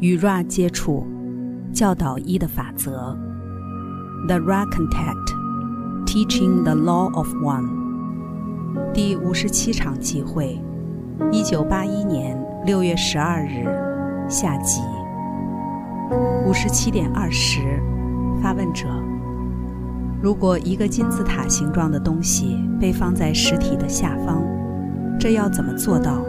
[0.00, 1.04] 与 Ra 接触，
[1.72, 3.18] 教导一的法则。
[4.28, 5.34] The Ra Contact,
[6.06, 7.68] Teaching the Law of One。
[8.94, 10.60] 第五十七场集会，
[11.32, 13.66] 一九八一年六月十二日，
[14.28, 14.80] 下集。
[16.46, 17.60] 五十七点二十，
[18.40, 18.86] 发问者：
[20.22, 24.42] 如果一个金字塔形状的东西被放在实体的下方，
[25.18, 26.22] 这要怎么做到？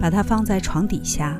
[0.00, 1.36] 把它放在床底下？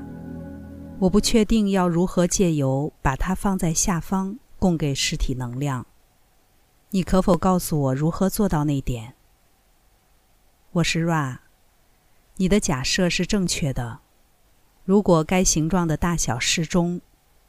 [1.01, 5.87] 我不确定要如何借由把它放在下方供给实体能量。
[6.91, 9.15] 你可否告诉我如何做到那点？
[10.73, 11.39] 我是 Ra，
[12.37, 14.01] 你的假设是正确的。
[14.85, 17.01] 如果该形状的大小适中，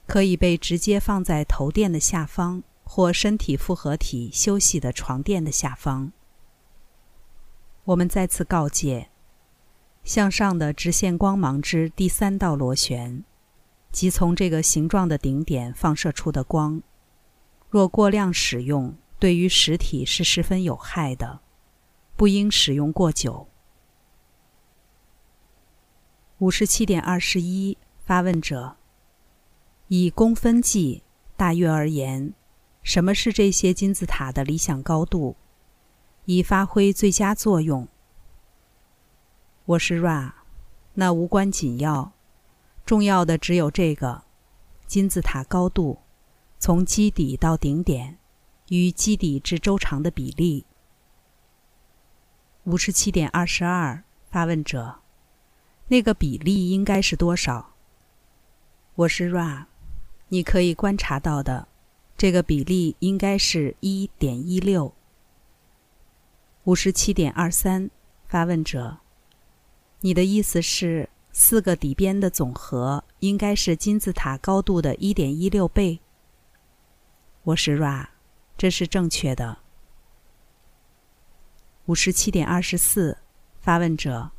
[0.06, 6.12] 可以被直接放在头垫的下方或身体复合体休息的床垫的下方。
[7.86, 9.10] 我们再次告诫：
[10.04, 13.24] 向上的直线光芒之第三道螺旋。
[13.92, 16.82] 即从这个形状的顶点放射出的光，
[17.70, 21.42] 若过量使用，对于实体是十分有害的，
[22.16, 23.48] 不应使用过久。
[26.38, 28.78] 五十七点二十一，发问者：
[29.88, 31.04] 以公分计，
[31.36, 32.34] 大约而言，
[32.84, 35.36] 什么是这些金字塔的理想高度，
[36.26, 37.88] 以发挥最佳作用？
[39.66, 40.32] 我是 Ra，
[40.94, 42.14] 那无关紧要。
[42.90, 44.24] 重要的只有这个
[44.88, 46.00] 金字塔高度，
[46.58, 48.18] 从基底到顶点，
[48.70, 50.66] 与基底至周长的比例。
[52.64, 55.02] 五十七点二十二，发问者，
[55.90, 57.76] 那个比例应该是多少？
[58.96, 59.66] 我是 Ra，
[60.30, 61.68] 你可以观察到的，
[62.18, 64.96] 这个比例应该是一点一六。
[66.64, 67.92] 五十七点二三，
[68.26, 68.98] 发问者，
[70.00, 71.08] 你的意思是？
[71.42, 75.98] 四个底边的总和应该是金字塔高度的一点一六倍。
[77.44, 78.08] 我是 Ra，
[78.58, 79.58] 这是正确的。
[81.86, 83.18] 五十七点二十四，
[83.62, 84.32] 发问者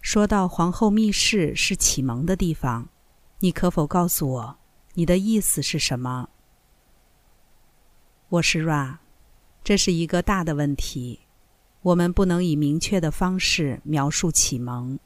[0.00, 2.88] 说到皇后密室是启蒙的地方，
[3.40, 4.58] 你可否告诉我
[4.94, 6.30] 你的意思是什么？
[8.30, 8.96] 我是 Ra，
[9.62, 11.20] 这是一个大的问题，
[11.82, 14.98] 我们不能以明确的方式描述启蒙。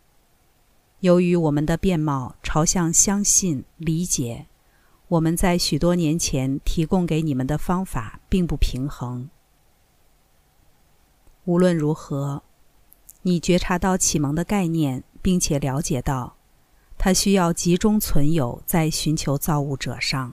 [1.01, 4.47] 由于我们的面貌朝向相信、理解，
[5.09, 9.29] 我们在许多年前提供给你们的方法并不平衡。
[11.45, 12.43] 无论如何，
[13.23, 16.37] 你觉察到启蒙的概念，并且了解到，
[16.97, 20.33] 它需要集中存有在寻求造物者上。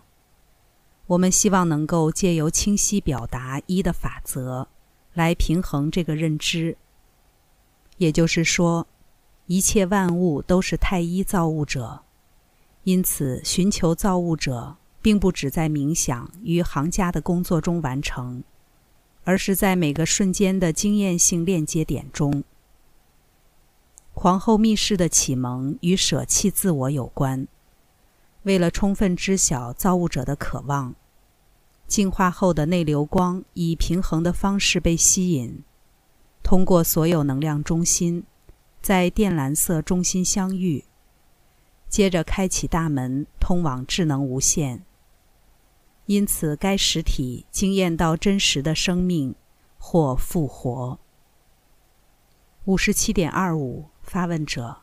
[1.08, 4.70] 我们希望能够借由清晰表达一的法则，
[5.14, 6.78] 来平衡这个认知。
[7.98, 8.88] 也就是说。
[9.48, 12.04] 一切万物都是太一造物者，
[12.84, 18.44] 因此寻求造物者，并不只在冥想与行家的工作中完成，
[19.26, 22.44] 而是在每个瞬间的经验性链接点中。
[24.14, 27.48] 皇后密室的启蒙与舍弃自我有关。
[28.44, 30.96] 为了充分知晓造物者的渴望，
[31.88, 35.64] 净化后的内流光以平衡的方式被吸引，
[36.44, 38.24] 通过所有能量中心。
[38.84, 40.84] 在靛蓝色中心相遇，
[41.88, 44.84] 接着开启大门，通往智能无限。
[46.08, 49.34] 因此，该实体经验到真实的生命
[49.78, 51.00] 或复活。
[52.66, 54.80] 五十七点二五，发问者，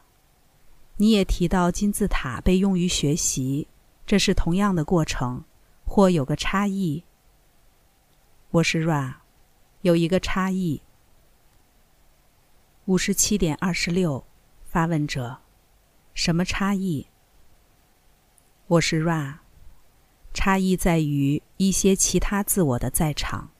[0.97, 3.69] 你也提到金字塔被用于学习，
[4.06, 5.44] 这是同样的过程，
[5.84, 7.05] 或有个差异？
[8.53, 9.17] 我是 Ra，
[9.82, 10.81] 有一个差异。
[12.91, 14.25] 五十七点二十六，
[14.65, 15.39] 发问者：
[16.12, 17.06] 什么差异？
[18.67, 19.39] 我是 Ra，
[20.34, 23.50] 差异在于一些其他自我的在场，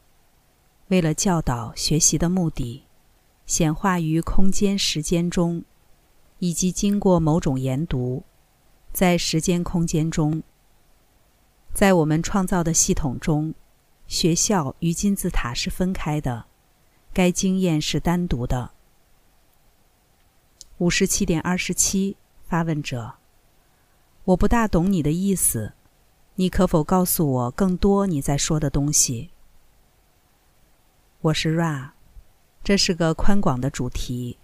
[0.89, 2.87] 为了教导学习的目的，
[3.47, 5.65] 显化于空间时间中，
[6.41, 8.25] 以及经过某种研读，
[8.93, 10.43] 在时间空间中，
[11.73, 13.55] 在我们创造的系统中，
[14.09, 16.47] 学校与金字塔是分开的，
[17.13, 18.73] 该经验是单独的。
[20.81, 23.17] 五十七点二十七，发问者，
[24.25, 25.75] 我不大懂你的意思，
[26.37, 29.29] 你可否告诉我更多你在说的东西？
[31.21, 31.91] 我是 Ra，
[32.65, 34.39] 这是个宽广的主题，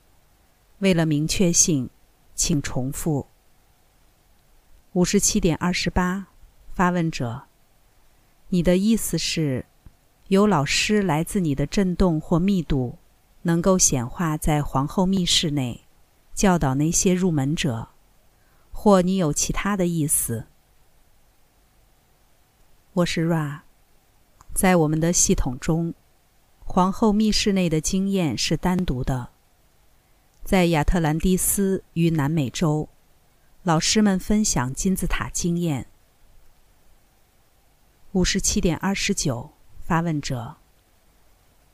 [0.80, 1.88] 为了明确性，
[2.34, 3.28] 请重复。
[4.92, 6.26] 五十七点二十八，
[6.74, 7.44] 发问者，
[8.50, 9.64] 你的意思是，
[10.28, 12.98] 有老师来自你的振动或密度，
[13.40, 15.85] 能够显化在皇后密室内？
[16.36, 17.88] 教导那些入门者，
[18.70, 20.48] 或你有其他的意思。
[22.92, 23.62] 我是 Ra，
[24.52, 25.94] 在我们的系统中，
[26.62, 29.30] 皇后密室内的经验是单独的。
[30.44, 32.86] 在亚特兰蒂斯与南美洲，
[33.62, 35.86] 老师们分享金字塔经验。
[38.12, 40.56] 五十七点二十九，发问者：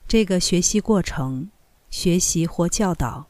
[0.06, 1.50] 这个学习过程，
[1.90, 3.26] 学习或教导，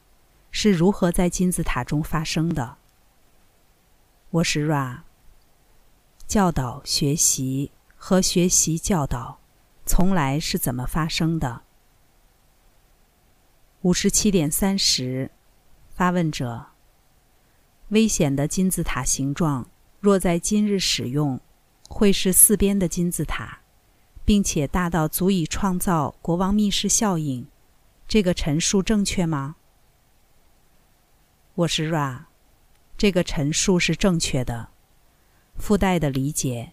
[0.55, 2.77] 是如何在金字塔中发生的？
[4.29, 4.99] 我是 Ra。
[6.27, 9.39] 教导、学习和学习教导，
[9.83, 11.63] 从来是怎么发生的？
[13.81, 15.31] 五十七点三十，
[15.95, 16.67] 发问者：
[17.89, 19.67] 危险的金字塔形状，
[19.99, 21.41] 若在今日使用，
[21.89, 23.57] 会是四边的金字塔，
[24.23, 27.47] 并且大到足以创造国王密室效应。
[28.07, 29.55] 这个陈述正确吗？
[31.55, 32.25] 我是 Ra。
[32.97, 34.69] 这个陈述是正确的。
[35.55, 36.71] 附带的理解：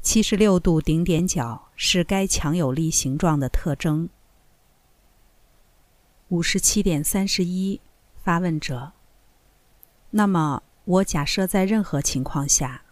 [0.00, 4.08] 七十六度顶点角是该强有力形状的特征。
[6.28, 7.80] 五十七点三十一，
[8.22, 8.92] 发问者：
[10.10, 12.82] 那么，我假设在任何情况下，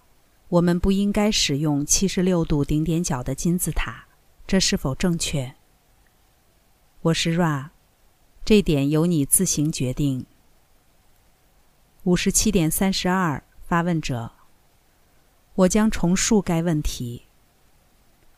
[0.48, 4.08] 我们不应该使用七十六度顶点角的金字塔，
[4.48, 5.54] 这是否正确？
[7.02, 7.68] 我是 Ra，
[8.44, 10.26] 这点由你自行决定。
[12.08, 14.32] 五十七点三十二，发问者：
[15.56, 17.24] 我将重述该问题。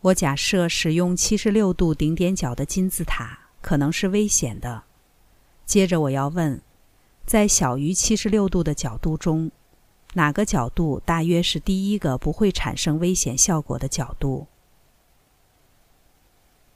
[0.01, 4.83] 我假设使用七十六度顶点角的金字塔可能是危险的。
[5.65, 6.61] 接着我要问，
[7.25, 9.53] 在小于七十六度的角度中，
[10.15, 14.49] 哪个角度大约是第一个不会产生危险效果的角度？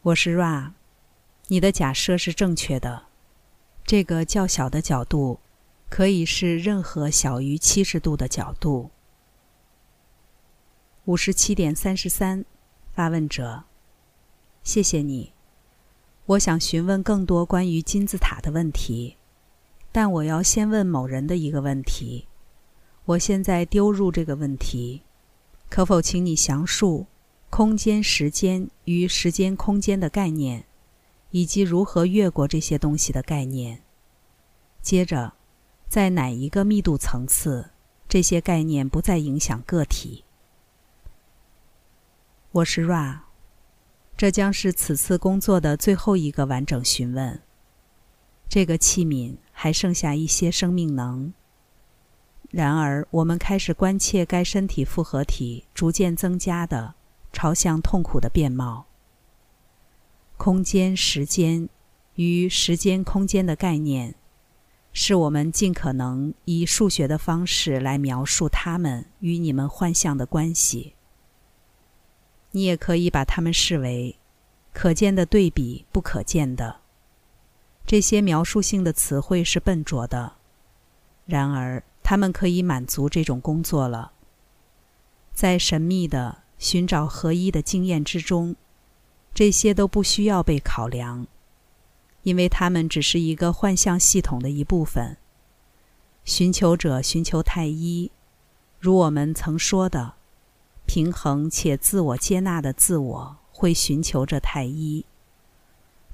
[0.03, 0.71] 我是 Ra，
[1.49, 3.07] 你的假设是正确的。
[3.85, 5.41] 这个较小的角度。
[5.95, 8.91] 可以是任何小于七十度的角度。
[11.05, 12.45] 五十七点三十三，
[12.93, 13.63] 发问者，
[14.65, 15.33] 谢谢你。
[16.27, 19.19] 我想询问更多关于金字塔的问题，
[19.93, 22.27] 但我要先问某人的一个问题。
[23.05, 25.03] 我现在丢入这个问题，
[25.71, 27.07] 可否请你详述
[27.51, 30.65] 空间、时间与时间空间的概念，
[31.31, 33.83] 以及如何越过这些东西的概念？
[34.83, 35.35] 接着。
[35.89, 37.71] 在哪一个密度层次，
[38.09, 40.25] 这些概念不再影响个体？
[42.51, 43.21] 我是 Ra，
[44.17, 47.43] 这将是此次工作的最后一个完整询问。
[48.49, 51.33] 这个器皿还剩下一些生命能，
[52.51, 56.95] 然而我们开始关切该身体复合体逐渐增加的
[57.33, 58.87] 朝向痛苦的面貌。
[60.37, 61.69] 空间、时间
[62.17, 64.17] 与时间、空间的概念。
[64.97, 70.95] 是我们尽可能以数学的方式来描述它们与你们幻象的关系。
[72.53, 74.15] 你也可以把它们视为
[74.73, 76.77] 可见的对比不可见的。
[77.85, 80.35] 这些描述性的词汇是笨拙的，
[81.27, 84.13] 然而它们可以满足这种工作了。
[85.33, 88.55] 在神秘的寻找合一的经验之中，
[89.35, 91.27] 这些都不需要被考量。
[92.25, 95.17] 因为它们只是一个幻象系统的一部分。
[96.25, 98.11] 寻求者寻求太一，
[98.81, 100.15] 如我们曾说的，
[100.87, 105.05] 平衡且自我接纳的自我会寻求着太一，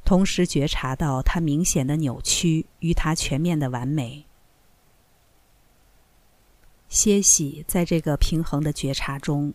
[0.05, 4.27] 同时觉察到它明显的扭曲与它全面的完美。
[6.89, 9.55] 歇息在这个平衡的觉察中，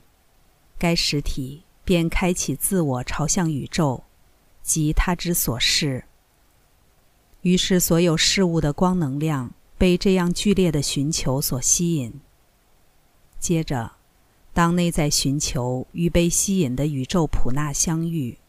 [0.80, 4.06] 该实体便开启自我朝向宇宙
[4.64, 6.06] 及他之所示。
[7.46, 12.12] 于是，所有事物的光能量被这样剧烈的寻求所吸引。
[13.38, 13.92] 接着，
[14.52, 18.40] 当内在寻求与被吸引的宇宙普纳相遇，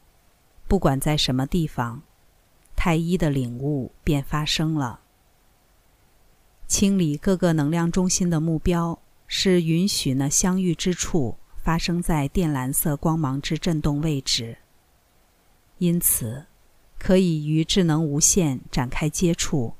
[0.67, 2.01] 不管在什么地方，
[2.75, 5.01] 太一的领悟便发生了。
[6.67, 14.57] 清理各个能量中心的目标是允许那相遇之处发生在靛蓝色光芒之振动位置。
[15.77, 16.47] 因此。
[17.07, 19.75] 可以与智能无限展开接触，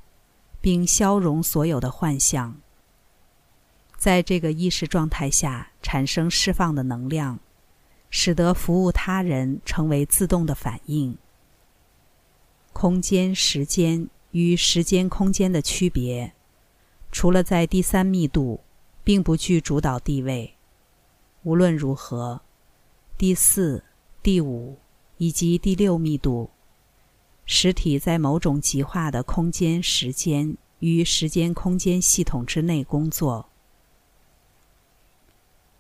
[0.61, 2.61] 并消融所有的幻象。
[3.99, 7.41] 在这个意识状态下产生释放的能量，
[8.11, 11.19] 使得服务他人成为自动的反应。
[12.73, 16.33] 空间、时间与时间、空间的区别，
[17.11, 18.61] 除了在第三密度，
[19.03, 20.55] 并不具主导地位。
[21.43, 22.43] 无论如何，
[23.19, 23.83] 第四、
[24.23, 24.79] 第五
[25.17, 26.51] 以及第六密度。
[27.47, 33.49] 实体在某种极化的空间、时间与时间空间系统之内工作，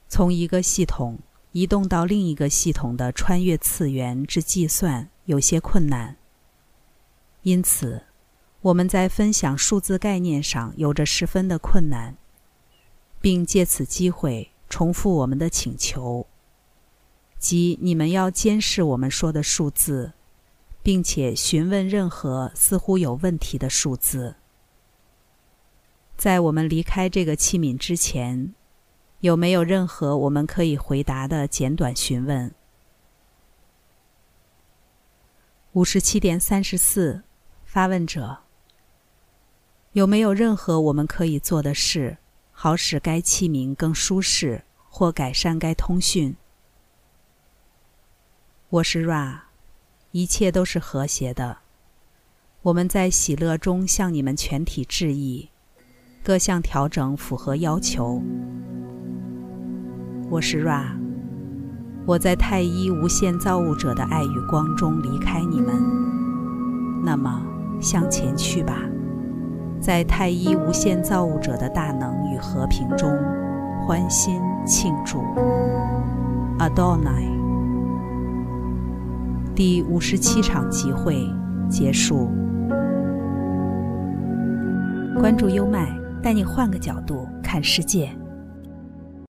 [0.08, 1.18] 从一个系统
[1.50, 6.16] 移动到另一个系统的穿越次元之计算有些困难，
[7.42, 8.04] 因此
[8.60, 12.16] 我们在分享数字概念上有着十分的困难，
[13.20, 16.26] 并借此机会重复我们的请求，
[17.40, 20.12] 即你们要监视我们说的数字，
[20.86, 24.36] 并且询问任何似乎有问题的数字。
[26.16, 28.54] 在我们离开这个器皿之前。
[29.20, 32.54] 有没有任何我们可以回答的简短询问？
[35.72, 37.22] 五十七点三十四，
[37.64, 38.44] 发问者：
[39.92, 42.18] 有没有任何我们可以做的事，
[42.52, 46.36] 好使该器皿更舒适，或改善该通讯？
[48.68, 49.45] 我是 Ra，
[50.16, 51.58] 一切都是和谐的。
[52.62, 55.50] 我们在喜乐中向你们全体致意，
[56.24, 58.22] 各项调整符合要求。
[60.30, 60.96] 我是 Ra，
[62.06, 65.74] 我在太一无限造物者的爱与光中离开你们。
[67.04, 67.44] 那么
[67.78, 68.80] 向前去吧，
[69.82, 73.10] 在太一无限造物者的大能与和平中
[73.86, 75.18] 欢欣庆祝。
[76.58, 77.35] Adonai。
[79.56, 81.26] 第五十七场集会
[81.66, 82.30] 结束。
[85.18, 88.10] 关注优麦，带你换个角度看世界。